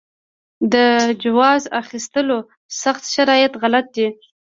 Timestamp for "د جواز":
0.73-1.63